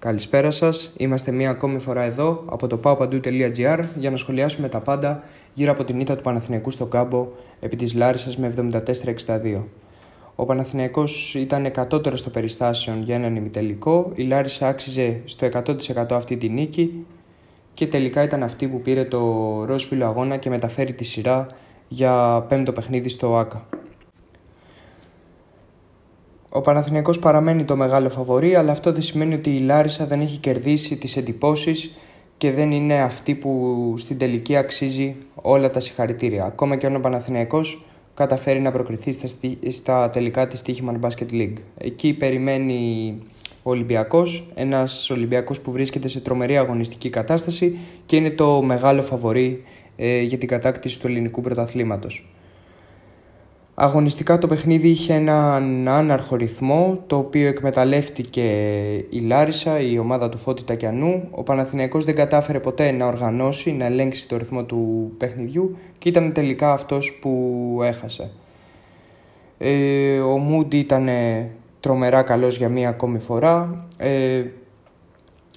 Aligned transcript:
Καλησπέρα 0.00 0.50
σας. 0.50 0.92
Είμαστε 0.96 1.30
μία 1.32 1.50
ακόμη 1.50 1.78
φορά 1.78 2.02
εδώ 2.02 2.44
από 2.46 2.66
το 2.66 2.80
paopandou.gr 2.84 3.84
για 3.96 4.10
να 4.10 4.16
σχολιάσουμε 4.16 4.68
τα 4.68 4.80
πάντα 4.80 5.22
γύρω 5.54 5.70
από 5.70 5.84
την 5.84 6.00
ήττα 6.00 6.16
του 6.16 6.22
Παναθηναϊκού 6.22 6.70
στο 6.70 6.86
κάμπο 6.86 7.28
επί 7.60 7.76
της 7.76 7.94
Λάρισας 7.94 8.36
με 8.36 8.54
74-62. 9.26 9.64
Ο 10.34 10.44
Παναθηναϊκός 10.44 11.34
ήταν 11.34 11.64
εκατότερος 11.64 12.20
στο 12.20 12.30
περιστάσεων 12.30 13.02
για 13.02 13.14
έναν 13.14 13.36
ημιτελικό, 13.36 14.12
η 14.14 14.22
Λάρισα 14.22 14.68
άξιζε 14.68 15.20
στο 15.24 15.46
100% 15.46 16.06
αυτή 16.10 16.36
τη 16.36 16.48
νίκη 16.48 17.06
και 17.74 17.86
τελικά 17.86 18.22
ήταν 18.22 18.42
αυτή 18.42 18.66
που 18.66 18.80
πήρε 18.80 19.04
το 19.04 19.20
ρόσφυλο 19.64 20.04
αγώνα 20.04 20.36
και 20.36 20.50
μεταφέρει 20.50 20.92
τη 20.92 21.04
σειρά 21.04 21.46
για 21.88 22.44
πέμπτο 22.48 22.72
παιχνίδι 22.72 23.08
στο 23.08 23.36
ΆΚΑ. 23.36 23.66
Ο 26.50 26.60
Παναθηναϊκός 26.60 27.18
παραμένει 27.18 27.64
το 27.64 27.76
μεγάλο 27.76 28.08
φαβορή, 28.08 28.54
αλλά 28.54 28.72
αυτό 28.72 28.92
δεν 28.92 29.02
σημαίνει 29.02 29.34
ότι 29.34 29.50
η 29.50 29.60
Λάρισα 29.60 30.06
δεν 30.06 30.20
έχει 30.20 30.38
κερδίσει 30.38 30.96
τις 30.96 31.16
εντυπώσεις 31.16 31.92
και 32.36 32.52
δεν 32.52 32.70
είναι 32.70 33.00
αυτή 33.00 33.34
που 33.34 33.94
στην 33.98 34.18
τελική 34.18 34.56
αξίζει 34.56 35.16
όλα 35.34 35.70
τα 35.70 35.80
συγχαρητήρια. 35.80 36.44
Ακόμα 36.44 36.76
και 36.76 36.86
αν 36.86 36.94
ο 36.94 37.00
Παναθηναϊκός 37.00 37.84
καταφέρει 38.14 38.60
να 38.60 38.70
προκριθεί 38.70 39.12
στα, 39.12 39.28
στα 39.68 40.10
τελικά 40.10 40.46
της 40.46 40.62
Τύχημαν 40.62 41.00
Basket 41.02 41.32
League. 41.32 41.56
Εκεί 41.78 42.12
περιμένει 42.12 43.14
ο 43.62 43.70
Ολυμπιακός, 43.70 44.50
ένας 44.54 45.10
Ολυμπιακός 45.10 45.60
που 45.60 45.72
βρίσκεται 45.72 46.08
σε 46.08 46.20
τρομερή 46.20 46.58
αγωνιστική 46.58 47.10
κατάσταση 47.10 47.78
και 48.06 48.16
είναι 48.16 48.30
το 48.30 48.62
μεγάλο 48.62 49.02
φαβορή 49.02 49.62
ε, 49.96 50.20
για 50.20 50.38
την 50.38 50.48
κατάκτηση 50.48 51.00
του 51.00 51.06
ελληνικού 51.06 51.40
πρωταθλήματος. 51.40 52.27
Αγωνιστικά 53.80 54.38
το 54.38 54.46
παιχνίδι 54.46 54.88
είχε 54.88 55.14
έναν 55.14 55.88
άναρχο 55.88 56.36
ρυθμό, 56.36 57.02
το 57.06 57.16
οποίο 57.16 57.48
εκμεταλλεύτηκε 57.48 58.42
η 59.10 59.18
Λάρισα, 59.20 59.80
η 59.80 59.98
ομάδα 59.98 60.28
του 60.28 60.38
Φώτη 60.38 60.64
Τακιανού. 60.64 61.28
Ο 61.30 61.42
Παναθηναϊκός 61.42 62.04
δεν 62.04 62.14
κατάφερε 62.14 62.60
ποτέ 62.60 62.90
να 62.90 63.06
οργανώσει, 63.06 63.72
να 63.72 63.84
ελέγξει 63.84 64.28
το 64.28 64.36
ρυθμό 64.36 64.64
του 64.64 65.12
παιχνιδιού 65.18 65.76
και 65.98 66.08
ήταν 66.08 66.32
τελικά 66.32 66.72
αυτός 66.72 67.18
που 67.20 67.80
έχασε. 67.82 68.30
Ε, 69.58 70.18
ο 70.18 70.38
Μούντι 70.38 70.78
ήταν 70.78 71.08
τρομερά 71.80 72.22
καλός 72.22 72.56
για 72.56 72.68
μία 72.68 72.88
ακόμη 72.88 73.18
φορά. 73.18 73.86
Ε, 73.96 74.42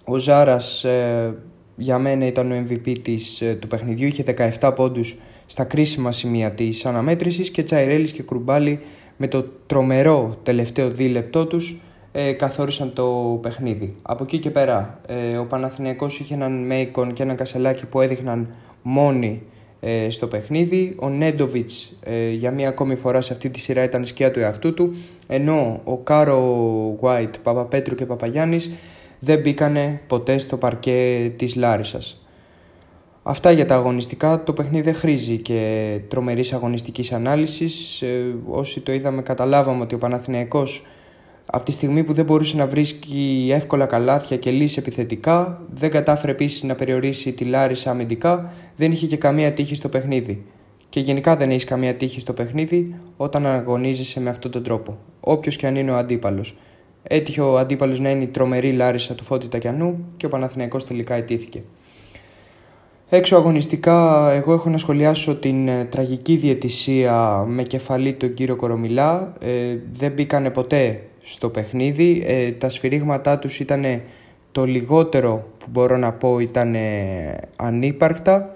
ο 0.03 0.17
Ζάρας 0.17 0.83
ε, 0.83 1.35
για 1.75 1.99
μένα 1.99 2.25
ήταν 2.25 2.51
ο 2.51 2.55
MVP 2.67 2.99
της, 3.01 3.41
ε, 3.41 3.53
του 3.53 3.67
παιχνιδιού, 3.67 4.07
είχε 4.07 4.23
17 4.59 4.73
πόντους 4.75 5.17
στα 5.51 5.63
κρίσιμα 5.63 6.11
σημεία 6.11 6.51
της 6.51 6.85
αναμέτρησης 6.85 7.49
και 7.49 7.63
Τσαϊρέλης 7.63 8.11
και 8.11 8.23
Κρουμπάλη 8.23 8.79
με 9.17 9.27
το 9.27 9.45
τρομερό 9.65 10.37
τελευταίο 10.43 10.89
δίλεπτό 10.89 11.45
τους 11.45 11.75
ε, 12.11 12.31
καθόρισαν 12.31 12.93
το 12.93 13.39
παιχνίδι. 13.41 13.95
Από 14.01 14.23
εκεί 14.23 14.37
και 14.37 14.49
πέρα 14.49 14.99
ε, 15.07 15.37
ο 15.37 15.45
Παναθηναϊκός 15.45 16.19
είχε 16.19 16.33
έναν 16.33 16.51
Μέικον 16.51 17.13
και 17.13 17.23
έναν 17.23 17.35
Κασελάκι 17.35 17.85
που 17.85 18.01
έδειχναν 18.01 18.47
μόνοι 18.81 19.41
ε, 19.79 20.09
στο 20.09 20.27
παιχνίδι. 20.27 20.95
Ο 20.99 21.09
Νέντοβιτς 21.09 21.97
ε, 22.03 22.29
για 22.29 22.51
μία 22.51 22.67
ακόμη 22.67 22.95
φορά 22.95 23.21
σε 23.21 23.33
αυτή 23.33 23.49
τη 23.49 23.59
σειρά 23.59 23.83
ήταν 23.83 24.05
σκιά 24.05 24.31
του 24.31 24.39
εαυτού 24.39 24.73
του 24.73 24.95
ενώ 25.27 25.81
ο 25.83 25.97
Κάρο 25.97 26.39
Γουάιτ, 26.99 27.35
Παπαπέτρου 27.43 27.95
και 27.95 28.05
Παπαγιάννης 28.05 28.71
δεν 29.19 29.39
μπήκανε 29.39 30.01
ποτέ 30.07 30.37
στο 30.37 30.57
παρκέ 30.57 31.31
της 31.35 31.55
Λάρισας. 31.55 32.20
Αυτά 33.23 33.51
για 33.51 33.65
τα 33.65 33.75
αγωνιστικά. 33.75 34.43
Το 34.43 34.53
παιχνίδι 34.53 34.83
δεν 34.83 34.95
χρήζει 34.95 35.37
και 35.37 35.99
τρομερής 36.07 36.53
αγωνιστικής 36.53 37.11
ανάλυσης. 37.11 38.01
Ε, 38.01 38.35
όσοι 38.49 38.79
το 38.79 38.91
είδαμε 38.91 39.21
καταλάβαμε 39.21 39.83
ότι 39.83 39.95
ο 39.95 39.97
Παναθηναϊκός 39.97 40.83
από 41.45 41.65
τη 41.65 41.71
στιγμή 41.71 42.03
που 42.03 42.13
δεν 42.13 42.25
μπορούσε 42.25 42.57
να 42.57 42.67
βρίσκει 42.67 43.49
εύκολα 43.53 43.85
καλάθια 43.85 44.37
και 44.37 44.51
λύσει 44.51 44.79
επιθετικά, 44.79 45.61
δεν 45.73 45.91
κατάφερε 45.91 46.31
επίσης 46.31 46.63
να 46.63 46.75
περιορίσει 46.75 47.33
τη 47.33 47.43
Λάρισα 47.43 47.91
αμυντικά, 47.91 48.53
δεν 48.75 48.91
είχε 48.91 49.07
και 49.07 49.17
καμία 49.17 49.53
τύχη 49.53 49.75
στο 49.75 49.89
παιχνίδι. 49.89 50.45
Και 50.89 50.99
γενικά 50.99 51.35
δεν 51.35 51.49
έχεις 51.49 51.63
καμία 51.63 51.95
τύχη 51.95 52.19
στο 52.19 52.33
παιχνίδι 52.33 52.95
όταν 53.17 53.45
αγωνίζεσαι 53.45 54.19
με 54.19 54.29
αυτόν 54.29 54.51
τον 54.51 54.63
τρόπο. 54.63 54.97
Όποιος 55.19 55.55
και 55.55 55.67
αν 55.67 55.75
είναι 55.75 55.91
ο 55.91 55.95
αντίπαλος. 55.95 56.57
Έτυχε 57.03 57.41
ο 57.41 57.57
αντίπαλος 57.57 57.99
να 57.99 58.09
είναι 58.09 58.23
η 58.23 58.27
τρομερή 58.27 58.71
Λάρισα 58.71 59.15
του 59.15 59.23
Φώτη 59.23 59.47
Τακιανού 59.47 60.05
και 60.17 60.25
ο 60.25 60.29
Παναθηναϊκός 60.29 60.85
τελικά 60.85 61.13
ετήθηκε. 61.13 61.63
Έξω 63.13 63.35
αγωνιστικά 63.35 64.29
εγώ 64.31 64.53
έχω 64.53 64.69
να 64.69 64.77
σχολιάσω 64.77 65.35
την 65.35 65.67
ε, 65.67 65.85
τραγική 65.85 66.35
διαιτησία 66.35 67.45
με 67.47 67.63
κεφαλή 67.63 68.13
τον 68.13 68.33
κύριο 68.33 68.55
Κορομιλά. 68.55 69.33
Ε, 69.39 69.77
δεν 69.91 70.11
μπήκανε 70.11 70.49
ποτέ 70.49 71.03
στο 71.21 71.49
παιχνίδι. 71.49 72.23
Ε, 72.25 72.51
τα 72.51 72.69
σφυρίγματά 72.69 73.39
τους 73.39 73.59
ήταν 73.59 74.01
το 74.51 74.65
λιγότερο 74.65 75.47
που 75.57 75.65
μπορώ 75.71 75.97
να 75.97 76.11
πω 76.11 76.39
ήταν 76.39 76.75
ανύπαρκτα. 77.55 78.55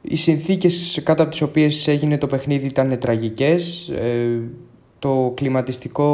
Οι 0.00 0.16
συνθήκες 0.16 1.00
κάτω 1.04 1.22
από 1.22 1.30
τις 1.30 1.42
οποίες 1.42 1.88
έγινε 1.88 2.18
το 2.18 2.26
παιχνίδι 2.26 2.66
ήταν 2.66 2.98
τραγικές. 2.98 3.88
Ε, 3.88 4.40
το 4.98 5.32
κλιματιστικό 5.34 6.06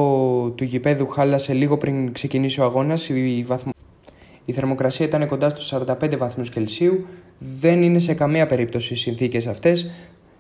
του 0.57 0.65
γηπέδου 0.65 1.07
χάλασε 1.07 1.53
λίγο 1.53 1.79
πριν 1.79 2.13
ξεκινήσει 2.13 2.61
ο 2.61 2.65
αγώνας. 2.65 3.09
Η 3.09 3.45
βαθμο... 3.47 3.73
Η 4.45 4.53
θερμοκρασία 4.53 5.07
ήταν 5.07 5.27
κοντά 5.27 5.49
στους 5.49 5.73
45 6.01 6.17
βαθμούς 6.19 6.51
Κελσίου. 6.51 7.07
Δεν 7.39 7.83
είναι 7.83 7.99
σε 7.99 8.15
καμία 8.15 8.47
περίπτωση 8.47 8.93
οι 8.93 8.97
συνθήκες 8.97 9.47
αυτές 9.47 9.91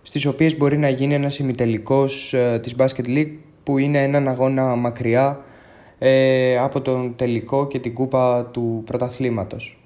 στις 0.03 0.27
οποίες 0.27 0.57
μπορεί 0.57 0.79
να 0.79 0.89
γίνει 0.89 1.15
ένας 1.15 1.39
ημιτελικός 1.39 2.35
ε, 2.35 2.59
της 2.63 2.75
Basket 2.79 3.07
League 3.07 3.37
που 3.63 3.79
είναι 3.79 4.03
έναν 4.03 4.29
αγώνα 4.29 4.77
μακριά 4.77 5.41
ε, 5.99 6.59
από 6.59 6.81
τον 6.81 7.17
τελικό 7.17 7.67
και 7.67 7.79
την 7.79 7.95
κούπα 7.95 8.45
του 8.53 8.83
πρωταθλήματος. 8.87 9.79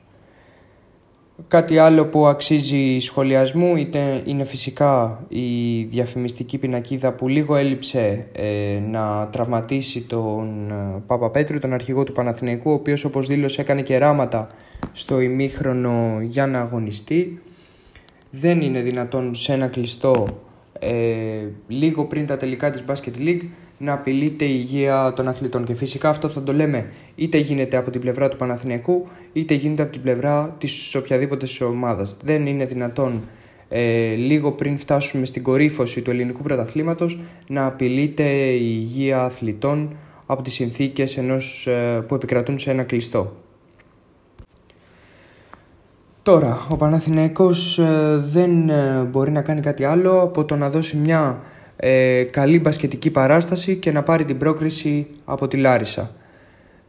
Κάτι 1.48 1.78
άλλο 1.78 2.06
που 2.06 2.26
αξίζει 2.26 2.98
σχολιασμού 2.98 3.76
είτε 3.76 4.22
είναι 4.24 4.44
φυσικά 4.44 5.24
η 5.28 5.82
διαφημιστική 5.82 6.58
πινακίδα 6.58 7.12
που 7.12 7.28
λίγο 7.28 7.56
έλειψε 7.56 8.26
ε, 8.32 8.78
να 8.90 9.28
τραυματίσει 9.32 10.00
τον 10.00 10.70
ε, 10.70 11.02
Πάπα 11.06 11.30
Πέτρου, 11.30 11.58
τον 11.58 11.72
αρχηγό 11.72 12.04
του 12.04 12.12
Παναθηναϊκού, 12.12 12.70
ο 12.70 12.74
οποίος 12.74 13.04
όπως 13.04 13.26
δήλωσε 13.26 13.60
έκανε 13.60 13.82
κεράματα 13.82 14.48
στο 14.92 15.20
ημίχρονο 15.20 16.18
για 16.22 16.46
να 16.46 16.60
αγωνιστεί. 16.60 17.42
Δεν 18.30 18.60
είναι 18.60 18.80
δυνατόν 18.80 19.34
σε 19.34 19.52
ένα 19.52 19.66
κλειστό 19.66 20.26
ε, 20.78 21.48
λίγο 21.68 22.04
πριν 22.04 22.26
τα 22.26 22.36
τελικά 22.36 22.70
της 22.70 22.84
Basket 22.88 23.18
League 23.18 23.42
να 23.78 23.92
απειλείται 23.92 24.44
η 24.44 24.56
υγεία 24.58 25.12
των 25.16 25.28
αθλητών. 25.28 25.64
Και 25.64 25.74
φυσικά 25.74 26.08
αυτό 26.08 26.28
θα 26.28 26.42
το 26.42 26.52
λέμε 26.52 26.86
είτε 27.14 27.38
γίνεται 27.38 27.76
από 27.76 27.90
την 27.90 28.00
πλευρά 28.00 28.28
του 28.28 28.36
Παναθηναϊκού 28.36 29.06
είτε 29.32 29.54
γίνεται 29.54 29.82
από 29.82 29.92
την 29.92 30.02
πλευρά 30.02 30.54
της 30.58 30.94
οποιαδήποτε 30.94 31.46
ομάδας. 31.64 32.16
Δεν 32.24 32.46
είναι 32.46 32.64
δυνατόν 32.64 33.22
ε, 33.68 34.14
λίγο 34.14 34.52
πριν 34.52 34.78
φτάσουμε 34.78 35.24
στην 35.24 35.42
κορύφωση 35.42 36.02
του 36.02 36.10
ελληνικού 36.10 36.42
πρωταθλήματος 36.42 37.20
να 37.46 37.66
απειλείται 37.66 38.24
η 38.50 38.76
υγεία 38.80 39.22
αθλητών 39.22 39.96
από 40.26 40.42
τις 40.42 40.54
συνθήκες 40.54 41.16
ενός, 41.16 41.66
ε, 41.66 42.04
που 42.08 42.14
επικρατούν 42.14 42.58
σε 42.58 42.70
ένα 42.70 42.82
κλειστό. 42.82 43.32
Τώρα, 46.22 46.66
ο 46.68 46.76
Παναθηναϊκός 46.76 47.78
ε, 47.78 48.22
δεν 48.26 48.68
ε, 48.68 49.08
μπορεί 49.10 49.30
να 49.30 49.42
κάνει 49.42 49.60
κάτι 49.60 49.84
άλλο 49.84 50.20
από 50.20 50.44
το 50.44 50.56
να 50.56 50.70
δώσει 50.70 50.96
μια 50.96 51.40
ε, 51.76 52.22
καλή 52.22 52.60
μπασκετική 52.60 53.10
παράσταση 53.10 53.76
και 53.76 53.92
να 53.92 54.02
πάρει 54.02 54.24
την 54.24 54.38
πρόκριση 54.38 55.06
από 55.24 55.48
τη 55.48 55.56
Λάρισα. 55.56 56.14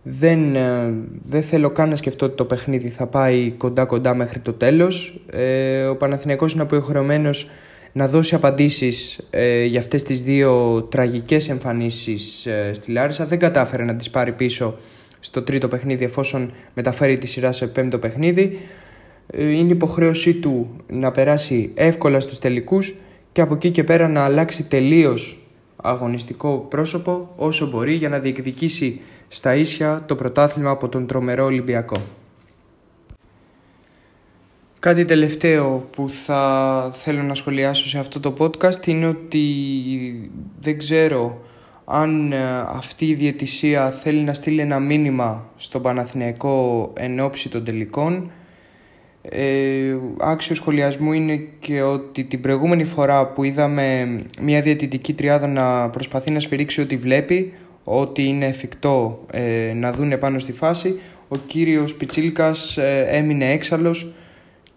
Δεν, 0.08 0.56
ε, 0.56 0.94
δεν 1.26 1.44
θέλω 1.44 1.70
καν 1.70 1.90
να 1.90 1.96
σκεφτώ 1.96 2.26
ότι 2.26 2.36
το 2.36 2.46
παιχνίδι 2.46 2.90
θα 2.90 3.08
πάει 3.08 3.52
κοντά 3.52 3.86
κοντά 3.86 4.16
μέχρι 4.16 4.40
το 4.40 4.54
τέλος. 4.54 5.20
Ε, 5.32 5.86
ο 5.86 5.96
Παναθηναϊκός 5.96 6.54
είναι 6.54 6.62
αποχρεωμένος 6.62 7.50
να 7.92 8.08
δώσει 8.08 8.36
απαντήσεις 8.36 9.20
ε, 9.30 9.64
για 9.64 9.80
αυτές 9.80 10.04
τις 10.04 10.22
δύο 10.22 10.82
τραγικές 10.84 11.50
εμφανίσεις 11.50 12.46
ε, 12.46 12.74
στη 12.74 12.92
Λάρισα. 12.92 13.26
Δεν 13.26 13.40
κατάφερε 13.40 13.84
να 13.84 13.96
τις 13.96 14.10
πάρει 14.10 14.32
πίσω 14.32 14.78
στο 15.20 15.42
τρίτο 15.42 15.68
παιχνίδι 15.68 16.04
εφόσον 16.04 16.52
μεταφέρει 16.74 17.18
τη 17.18 17.28
σειρά 17.28 17.52
σε 17.52 17.68
πέμπτο 17.68 17.98
παιχνίδι. 17.98 18.60
είναι 19.38 19.72
υποχρέωσή 19.72 20.34
του 20.34 20.76
να 20.88 21.12
περάσει 21.12 21.72
εύκολα 21.74 22.20
στους 22.20 22.40
τελικούς 22.40 22.96
και 23.36 23.42
από 23.42 23.54
εκεί 23.54 23.72
και 23.72 23.84
πέρα 23.84 24.08
να 24.08 24.24
αλλάξει 24.24 24.64
τελείως 24.64 25.40
αγωνιστικό 25.76 26.58
πρόσωπο 26.70 27.34
όσο 27.36 27.68
μπορεί 27.68 27.94
για 27.94 28.10
να 28.10 28.20
διεκδικήσει 28.20 29.02
στα 29.28 29.56
ίσια 29.56 30.04
το 30.06 30.16
πρωτάθλημα 30.16 30.70
από 30.70 30.90
τον 30.90 31.08
τρομερό 31.08 31.44
Ολυμπιακό. 31.46 31.98
Κάτι 34.80 35.06
τελευταίο 35.06 35.88
που 35.92 36.10
θα 36.10 36.92
θέλω 36.94 37.22
να 37.22 37.36
σχολιάσω 37.36 37.88
σε 37.88 38.00
αυτό 38.00 38.20
το 38.20 38.34
podcast 38.40 38.88
είναι 38.88 39.08
ότι 39.08 39.46
δεν 40.60 40.78
ξέρω 40.78 41.42
αν 41.86 42.32
ε, 42.32 42.60
αυτή 42.68 43.06
η 43.06 43.14
διαιτησία 43.14 43.92
θέλει 43.92 44.22
να 44.22 44.34
στείλει 44.34 44.62
ένα 44.62 44.80
μήνυμα 44.80 45.50
στον 45.56 45.82
Παναθηναϊκό 45.82 46.92
εν 46.96 47.20
ώψη 47.20 47.50
των 47.50 47.64
τελικών 47.64 48.32
ε, 49.30 49.96
άξιο 50.20 50.56
σχολιασμού 50.56 51.14
είναι 51.14 51.48
και 51.60 51.82
ότι 51.82 52.24
την 52.24 52.42
προηγούμενη 52.42 52.84
φορά 52.84 53.28
που 53.28 53.44
είδαμε 53.44 54.18
μια 54.42 54.62
διαιτητική 54.62 55.14
τριάδα 55.14 55.48
να 55.48 55.90
προσπαθεί 55.90 56.32
να 56.32 56.40
σφυρίξει 56.40 56.82
ό,τι 56.82 56.98
βλέπει, 56.98 57.54
ό,τι 57.84 58.28
είναι 58.28 58.46
εφικτό 58.46 59.26
ε, 59.32 59.74
να 59.76 59.92
δούνε 59.92 60.18
πάνω 60.18 60.40
στη 60.40 60.52
φάση. 60.52 61.00
Ο 61.28 61.38
κύριος 61.38 61.94
Πιτσίλκας 61.94 62.78
ε, 62.78 63.08
έμεινε 63.10 63.52
έξαλλος 63.52 64.14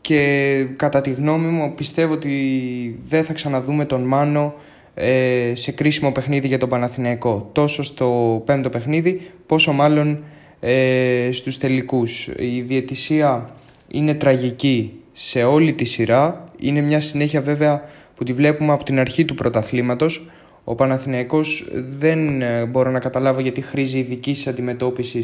και 0.01 0.67
κατά 0.77 1.01
τη 1.01 1.11
γνώμη 1.11 1.47
μου 1.47 1.75
πιστεύω 1.75 2.13
ότι 2.13 2.99
δεν 3.07 3.25
θα 3.25 3.33
ξαναδούμε 3.33 3.85
τον 3.85 4.03
Μάνο 4.03 4.55
ε, 4.95 5.53
σε 5.55 5.73
κρίσιμο 5.73 6.13
παιχνίδι 6.13 6.47
για 6.47 6.59
τον 6.59 6.69
Παναθηναϊκό. 6.69 7.51
Τόσο 7.53 7.83
στο 7.83 8.43
πέμπτο 8.47 8.69
παιχνίδι, 8.69 9.21
πόσο 9.47 9.73
μάλλον 9.73 10.23
ε, 10.61 11.29
στους 11.33 11.59
τελικούς. 11.59 12.31
Η 12.39 12.61
διαιτησία 12.61 13.51
είναι 13.89 14.15
τραγική 14.15 14.93
σε 15.13 15.43
όλη 15.45 15.73
τη 15.73 15.85
σειρά. 15.85 16.45
Είναι 16.59 16.81
μια 16.81 17.01
συνέχεια 17.01 17.41
βέβαια 17.41 17.83
που 18.15 18.25
τη 18.25 18.33
βλέπουμε 18.33 18.73
από 18.73 18.85
την 18.85 18.99
αρχή 18.99 19.25
του 19.25 19.35
πρωταθλήματος. 19.35 20.29
Ο 20.65 20.75
Παναθηναϊκός 20.75 21.69
δεν 21.73 22.43
ε, 22.43 22.65
μπορώ 22.65 22.91
να 22.91 22.99
καταλάβω 22.99 23.41
γιατί 23.41 23.61
χρήζει 23.61 23.99
ειδική 23.99 24.37
αντιμετώπιση 24.49 25.23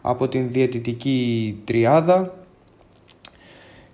από 0.00 0.28
την 0.28 0.48
διαιτητική 0.50 1.56
τριάδα 1.64 2.34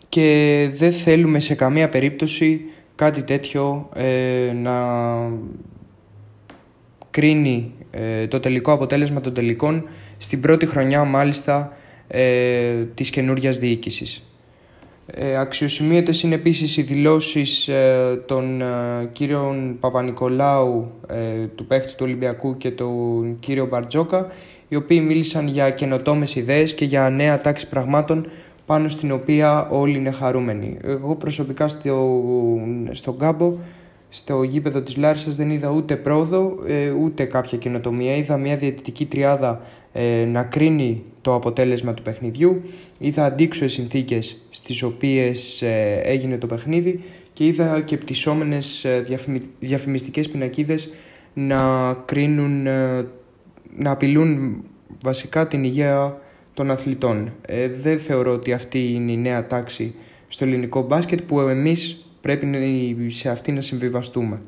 και 0.08 0.68
δεν 0.74 0.92
θέλουμε 0.92 1.40
σε 1.40 1.54
καμία 1.54 1.88
περίπτωση 1.88 2.60
κάτι 2.94 3.22
τέτοιο 3.22 3.88
ε, 3.94 4.52
να 4.52 4.74
κρίνει 7.10 7.72
ε, 7.90 8.26
το 8.26 8.40
τελικό 8.40 8.72
αποτέλεσμα 8.72 9.20
των 9.20 9.34
τελικών 9.34 9.88
στην 10.18 10.40
πρώτη 10.40 10.66
χρονιά 10.66 11.04
μάλιστα 11.04 11.76
ε, 12.08 12.84
της 12.94 13.10
καινούργιας 13.10 13.58
διοίκησης. 13.58 14.22
Ε, 15.06 15.36
αξιοσημείωτες 15.38 16.22
είναι 16.22 16.34
επίσης 16.34 16.76
οι 16.76 16.82
δηλώσεις 16.82 17.68
ε, 17.68 18.22
των 18.26 18.60
ε, 18.60 18.66
κύριων 19.12 19.76
Παπα-Νικολάου, 19.80 20.90
ε, 21.08 21.46
του 21.54 21.66
παίχτη 21.66 21.90
του 21.90 22.02
Ολυμπιακού 22.02 22.56
και 22.56 22.70
του 22.70 23.36
κύριο 23.40 23.66
Μπαρτζόκα, 23.66 24.26
οι 24.68 24.76
οποίοι 24.76 25.02
μίλησαν 25.06 25.48
για 25.48 25.70
καινοτόμες 25.70 26.34
ιδέες 26.34 26.74
και 26.74 26.84
για 26.84 27.10
νέα 27.10 27.40
τάξη 27.40 27.68
πραγμάτων 27.68 28.26
πάνω 28.66 28.88
στην 28.88 29.12
οποία 29.12 29.68
όλοι 29.70 29.98
είναι 29.98 30.10
χαρούμενοι. 30.10 30.76
Εγώ 30.82 31.14
προσωπικά 31.14 31.68
στο, 31.68 32.18
στον 32.90 33.18
κάμπο, 33.18 33.52
στο 34.08 34.42
γήπεδο 34.42 34.80
της 34.80 34.96
Λάρισας 34.96 35.36
δεν 35.36 35.50
είδα 35.50 35.70
ούτε 35.70 35.96
πρόοδο, 35.96 36.58
ε, 36.66 36.90
ούτε 36.90 37.24
κάποια 37.24 37.58
καινοτομία. 37.58 38.16
Είδα 38.16 38.36
μια 38.36 38.56
διαιτητική 38.56 39.06
τριάδα 39.06 39.60
ε, 39.92 40.24
να 40.24 40.42
κρίνει 40.42 41.02
το 41.28 41.34
αποτέλεσμα 41.34 41.94
του 41.94 42.02
παιχνιδιού. 42.02 42.62
Είδα 42.98 43.24
αντίξωες 43.24 43.72
συνθήκες 43.72 44.42
στις 44.50 44.82
οποίες 44.82 45.62
ε, 45.62 46.00
έγινε 46.04 46.38
το 46.38 46.46
παιχνίδι 46.46 47.02
και 47.32 47.46
είδα 47.46 47.80
και 47.80 47.96
πτυσσόμενες 47.96 48.86
διαφημι... 49.04 49.40
διαφημιστικές 49.60 50.28
πινακίδες 50.28 50.90
να 51.34 51.92
κρίνουν, 51.92 52.62
να 53.76 53.90
απειλούν 53.90 54.62
βασικά 55.02 55.48
την 55.48 55.64
υγεία 55.64 56.20
των 56.54 56.70
αθλητών. 56.70 57.32
Ε, 57.46 57.68
δεν 57.68 57.98
θεωρώ 57.98 58.32
ότι 58.32 58.52
αυτή 58.52 58.92
είναι 58.92 59.12
η 59.12 59.16
νέα 59.16 59.46
τάξη 59.46 59.94
στο 60.28 60.44
ελληνικό 60.44 60.82
μπάσκετ 60.82 61.22
που 61.22 61.40
εμείς 61.40 62.06
πρέπει 62.20 62.46
σε 63.08 63.30
αυτή 63.30 63.52
να 63.52 63.60
συμβιβαστούμε. 63.60 64.40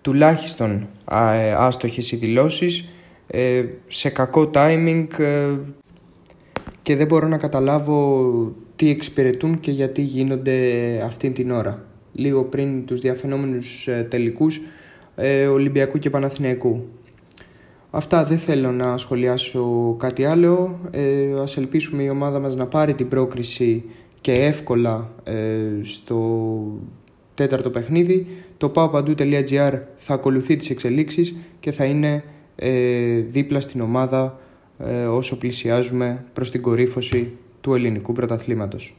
Τουλάχιστον 0.00 0.88
ε, 1.10 1.52
άστοχες 1.52 2.12
οι 2.12 2.16
δηλώσεις, 2.16 2.80
ε, 2.80 2.84
σε 3.88 4.08
κακό 4.08 4.50
timing 4.54 5.06
και 6.82 6.96
δεν 6.96 7.06
μπορώ 7.06 7.28
να 7.28 7.38
καταλάβω 7.38 8.52
τι 8.76 8.90
εξυπηρετούν 8.90 9.60
και 9.60 9.70
γιατί 9.70 10.02
γίνονται 10.02 10.56
αυτή 11.04 11.28
την 11.28 11.50
ώρα. 11.50 11.84
Λίγο 12.12 12.44
πριν 12.44 12.86
τους 12.86 13.00
διαφαινόμενους 13.00 13.88
τελικούς 14.08 14.60
Ολυμπιακού 15.50 15.98
και 15.98 16.10
Παναθηναϊκού. 16.10 16.88
Αυτά 17.90 18.24
δεν 18.24 18.38
θέλω 18.38 18.70
να 18.72 18.98
σχολιάσω 18.98 19.94
κάτι 19.98 20.24
άλλο. 20.24 20.78
Ε, 20.90 21.40
ας 21.40 21.56
ελπίσουμε 21.56 22.02
η 22.02 22.08
ομάδα 22.08 22.38
μας 22.38 22.56
να 22.56 22.66
πάρει 22.66 22.94
την 22.94 23.08
πρόκριση 23.08 23.84
και 24.20 24.32
εύκολα 24.32 25.10
ε, 25.24 25.34
στο 25.82 26.60
τέταρτο 27.34 27.70
παιχνίδι. 27.70 28.26
Το 28.56 28.72
paopandou.gr 28.74 29.78
θα 29.96 30.14
ακολουθεί 30.14 30.56
τις 30.56 30.70
εξελίξεις 30.70 31.34
και 31.60 31.72
θα 31.72 31.84
είναι 31.84 32.12
ε, 32.14 32.22
δίπλα 33.30 33.60
στην 33.60 33.80
ομάδα 33.80 34.38
ε, 34.78 35.06
όσο 35.06 35.38
πλησιάζουμε 35.38 36.24
προς 36.32 36.50
την 36.50 36.62
κορύφωση 36.62 37.32
του 37.60 37.74
ελληνικού 37.74 38.12
πρωταθλήματος. 38.12 38.94